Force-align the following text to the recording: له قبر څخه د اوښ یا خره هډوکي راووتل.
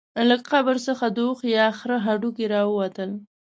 له 0.29 0.35
قبر 0.49 0.75
څخه 0.87 1.05
د 1.15 1.17
اوښ 1.27 1.39
یا 1.57 1.67
خره 1.77 1.97
هډوکي 2.05 2.45
راووتل. 2.53 3.11